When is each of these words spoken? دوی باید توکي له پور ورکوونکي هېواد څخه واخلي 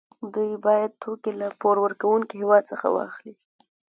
دوی 0.33 0.53
باید 0.65 0.91
توکي 1.01 1.31
له 1.39 1.47
پور 1.61 1.75
ورکوونکي 1.85 2.33
هېواد 2.41 2.63
څخه 2.71 2.87
واخلي 2.91 3.33